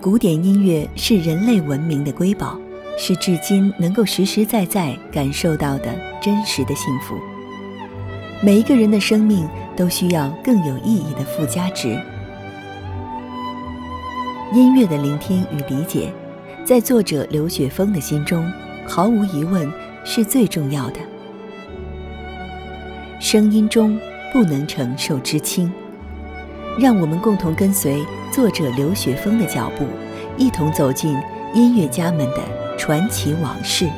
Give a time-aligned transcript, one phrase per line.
[0.00, 2.58] 古典音乐是人类文明的瑰宝，
[2.96, 7.18] 是至今能够实实在在感受到的真实的幸福。
[8.42, 12.00] 每一个人的生命都需要更有意义的附加值。
[14.54, 16.10] 音乐的聆听与理解，
[16.64, 18.50] 在作者刘雪峰的心中，
[18.86, 19.70] 毫无疑问
[20.02, 21.00] 是最重要的。
[23.20, 24.00] 声音中
[24.32, 25.70] 不能承受之轻，
[26.78, 28.02] 让我们共同跟随
[28.32, 29.84] 作者刘雪峰的脚步，
[30.36, 31.16] 一同走进
[31.52, 33.90] 音乐家们的传奇往事，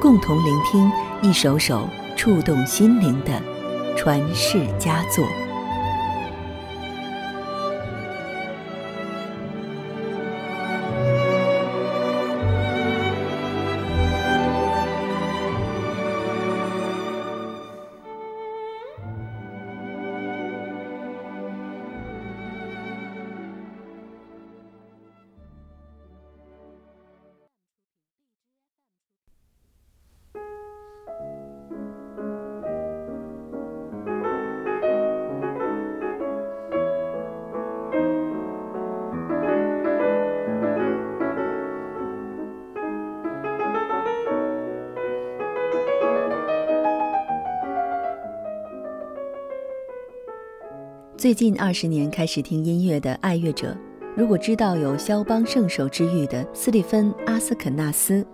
[0.00, 0.90] 共同聆听
[1.22, 3.30] 一首首触动心灵的
[3.96, 5.24] 传世佳作。
[51.20, 53.76] 最近二十年开始听音乐的爱乐者，
[54.16, 58.26] 如果知道有肖邦圣手之誉的斯蒂芬·阿斯肯纳斯，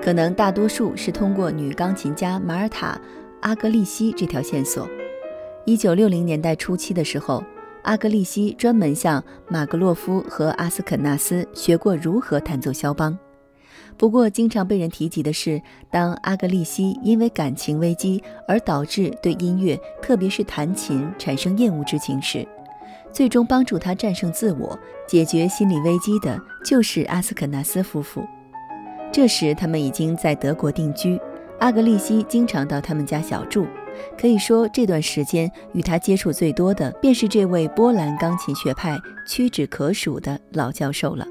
[0.00, 2.94] 可能大多数是通过女钢琴家马尔塔·
[3.42, 4.88] 阿格利西这条线索。
[5.66, 7.44] 一九六零年代初期的时候，
[7.82, 13.18] 阿格利西专门向马格洛夫和阿斯肯纳斯学过如何弹奏肖邦。
[14.00, 22.48] 不过，经常被人提及的是，当阿格利西因为感情危机而导致对音乐，特别是弹琴产生厌恶之情时，
[23.12, 28.26] 最终帮助他战胜自我、解决心理危机的，就是阿斯肯纳斯夫妇。
[29.12, 31.20] 这时，他们已经在德国定居，
[31.58, 33.66] 阿格利西经常到他们家小住。
[34.18, 38.96] 可以说，这段时间与他接触最多的，便是这位波兰钢琴学派
[39.28, 41.26] 屈指可数的老教授了。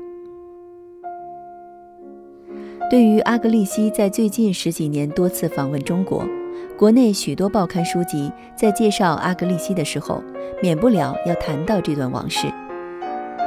[2.90, 6.28] 对于阿格利西在最近十几年多次访问中国，
[6.76, 10.24] 国内许多报刊书籍在介绍阿格利西的时候，
[10.60, 12.48] 免不了要谈到这段往事，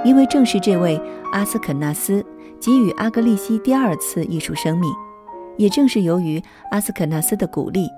[0.04, 1.00] 因为正是这位
[1.32, 2.24] 阿斯肯纳斯
[2.60, 4.88] 给予阿格利西第二次艺术生命，
[5.56, 7.88] 也正是由于阿斯肯纳斯的鼓励，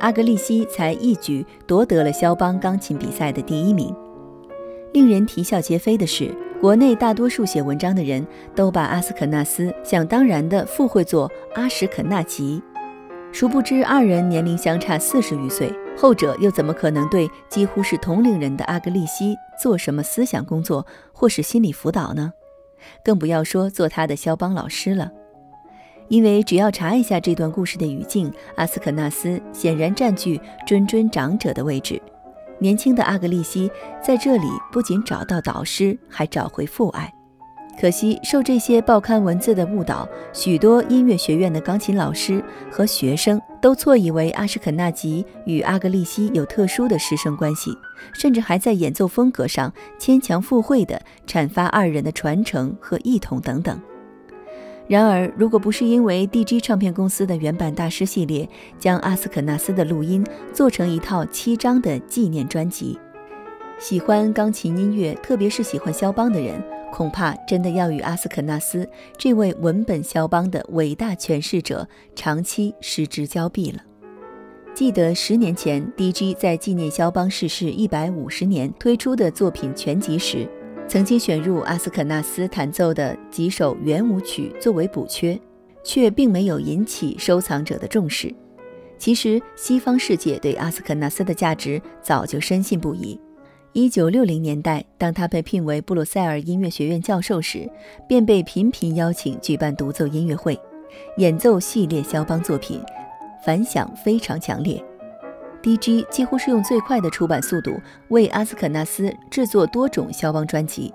[0.00, 3.94] 阿格利西才一举夺得了肖邦钢琴比赛的第一名。
[4.92, 6.34] 令人啼笑皆非的是。
[6.60, 12.62] 国内大多数写文章的人都把阿斯肯纳斯想当然地附会作阿什肯纳吉，
[13.32, 22.30] 殊不知二人年龄相差四十余岁，后者又怎么可能对几乎是同龄人的阿格利西做什么思想工作或是心理辅导呢？
[23.02, 25.10] 更不要说做他的肖邦老师了。
[26.08, 32.02] 因为只要查一下这段故事的语境，阿斯肯纳斯显然占据谆谆长者的位置。
[32.60, 37.12] 年轻的阿格利西在这里不仅找到导师，还找回父爱。
[37.80, 47.70] 可惜受这些报刊文字的误导，许多音乐学院的钢琴老师和学生都错以为阿什肯纳吉与阿格利西有特殊的师生关系，
[48.12, 53.80] 甚至还在演奏风格上牵强附会地阐发二人的传承和异同等等。
[54.88, 58.48] 然而，如果不是因为 DG 唱片公司的原版大师系列
[58.78, 62.98] 将阿斯肯纳斯的录音做成一套七张的纪念专辑，
[63.78, 66.60] 喜欢钢琴音乐，特别是喜欢肖邦的人，
[66.92, 71.86] 恐怕真的要与阿斯肯纳斯这位文本肖邦的伟大诠释者
[72.16, 73.80] 长期失之交臂了。
[74.74, 80.48] 记得十年前 DG 在纪念肖邦逝世一百五十年推出的作品全集时。
[80.90, 85.38] 曾经选入阿斯肯纳斯弹奏的几首圆舞曲作为补缺，
[85.84, 88.34] 却并没有引起收藏者的重视。
[88.98, 93.16] 其实，西方世界对阿斯肯纳斯的价值早就深信不疑。
[93.72, 97.70] 一九六零年代，当他被聘为布鲁塞尔音乐学院教授时，
[98.08, 100.58] 便被频频邀请举办独奏音乐会，
[101.18, 102.82] 演奏系列肖邦作品，
[103.46, 104.84] 反响非常强烈。
[105.62, 106.06] D.G.
[106.10, 107.78] 几乎是用最快的出版速度
[108.08, 110.92] 为阿斯肯纳斯制作多种肖邦专辑，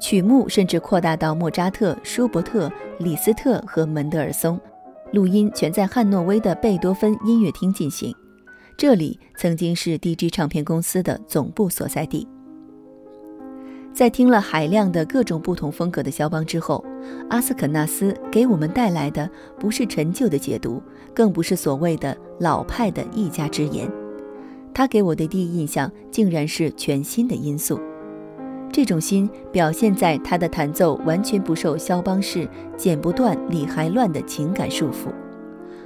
[0.00, 4.60] 曲目甚至扩大到莫扎特、舒伯特、李斯特和门德尔松，
[5.12, 8.14] 录音全在汉诺威的贝多芬音乐厅进行。
[8.76, 10.30] 这里曾经是 D.G.
[10.30, 12.26] 唱片公司的总部所在地。
[13.92, 16.82] 在听了海量的各种不同风格的肖邦之后，
[17.28, 19.28] 阿斯肯纳斯给我们带来的
[19.58, 20.80] 不是陈旧的解读，
[21.14, 23.90] 更不是所谓的老派的一家之言，
[24.72, 27.80] 他给我的第一印象竟然是全新的因素。
[28.72, 35.08] 这种心表现在他的弹奏完全不受肖邦式剪不断理还乱的情感束缚，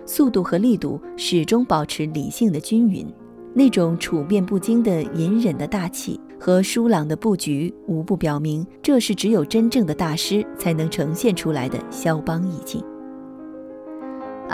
[0.05, 3.07] 速度和力度始终保持理性的均匀，
[3.55, 12.85] 那种处变不惊的隐忍的大气和疏朗的布局，无不表明这是只有真正的大师才能呈现出来的肖邦意境。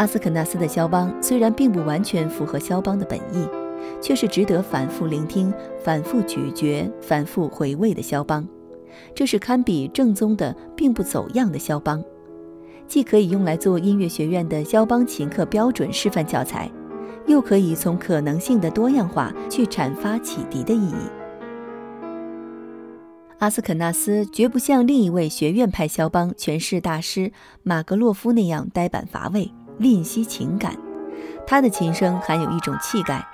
[0.00, 3.46] 阿斯肯纳斯的肖邦虽然并不完全符合肖邦的本意。
[4.00, 5.52] 却是值得反复聆听、
[5.82, 8.46] 反复咀嚼、反复回味的肖邦。
[9.14, 12.02] 这是堪比正宗的、并不走样的肖邦，
[12.86, 16.70] 既可以用来做音乐学院的肖邦琴课标准示范教材，
[17.26, 21.10] 又可以从可能性的多样化去阐发启迪的意义。
[23.38, 27.32] 阿斯肯纳斯绝不像另一位学院派肖邦诠释大师
[27.62, 30.76] 马格洛夫那样呆板乏味、吝惜情感，
[31.46, 33.26] 他的琴声含有一种气概。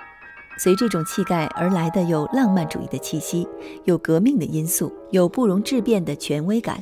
[0.57, 3.45] 随这种气概而来的有浪漫主义的气息，
[3.83, 6.81] 有革命的因素，有不容置辩的权威感，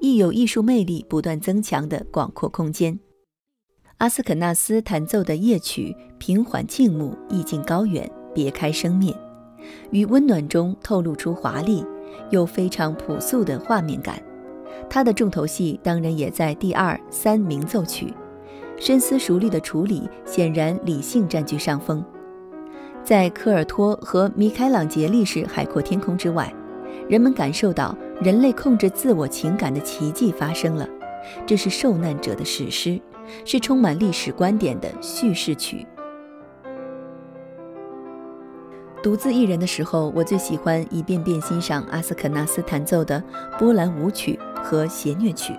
[0.00, 2.98] 亦有艺术魅力不断增强的广阔空间。
[3.98, 9.16] 阿斯肯纳斯弹奏的夜曲平缓静穆，意境高远，别开生面，
[9.92, 11.86] 于温暖中透露出华丽
[12.30, 14.20] 又非常朴素的画面感。
[14.90, 18.12] 他的重头戏当然也在第二、三鸣奏曲，
[18.82, 22.04] 深思熟虑的处理显然理性占据上风。
[23.04, 26.52] 在科尔托和米开朗杰利式海阔天空之外，
[27.08, 30.84] 人们感受到人类控制自我情感的奇迹发生了。
[31.46, 33.00] 这是受难者的史诗，
[33.44, 35.86] 是充满历史观点的叙事曲。
[39.00, 43.22] 独自一人的时候，我最喜欢一遍遍欣赏阿斯肯纳斯弹奏的
[43.60, 45.52] 波兰舞曲和弦乐曲，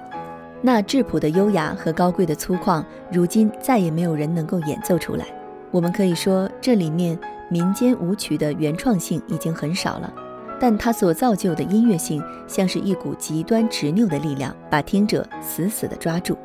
[0.63, 5.27] 那质朴的优雅和高贵的粗犷，如今再也没有人能够演奏出来。
[5.69, 7.19] 我们可以说，这里面。
[7.49, 10.11] 民间舞曲的原创性已经很少了，
[10.59, 16.35] 但它所造就的音乐性像是一股极端执拗的力量，把听者死死地抓住。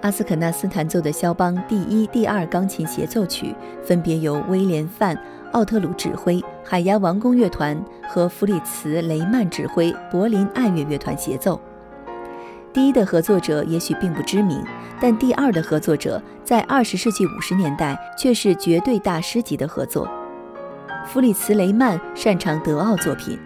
[0.00, 3.54] 阿斯肯纳斯弹奏的肖邦第一、第二钢琴协奏曲，
[3.84, 5.14] 分别由威廉·范·
[5.52, 11.60] 奥特鲁指挥，海牙王宫乐团和弗里茨·雷曼指挥，柏林爱乐乐团协奏。
[12.72, 14.64] 第一的合作者也许并不知名，
[15.00, 20.08] 但第二的合作者在二十世纪五十年代却是绝对大师级的合作。
[21.04, 23.36] 弗里茨·雷曼擅长德奥作品，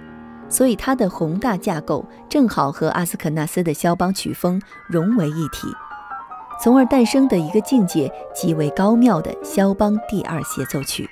[0.48, 5.68] 所以他的宏大架构正好和阿斯肯纳斯的肖邦曲风融为一体，
[6.62, 11.08] 从而诞生的一个境界极为高妙的肖邦第二协奏曲。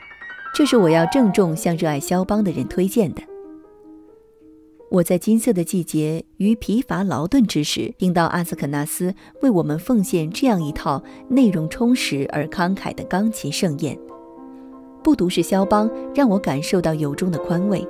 [0.55, 3.23] 这是我要郑重向热爱肖邦的人推荐的。
[4.93, 13.99] 我在金色的季节于疲乏劳顿之时，听到阿斯肯纳斯为我们奉献这样一套内容充实而慷慨的钢琴盛宴。
[15.03, 17.89] 不独是肖邦让我感受到由衷的宽慰，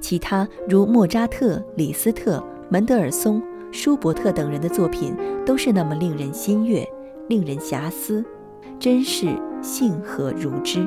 [0.00, 2.40] 其他如莫扎特、李斯特、
[2.70, 3.42] 门德尔松、
[3.72, 5.12] 舒伯特等人的作品
[5.44, 6.88] 都是那么令人心悦、
[7.28, 8.24] 令人遐思，
[8.78, 9.26] 真是
[9.60, 10.86] 幸何如之。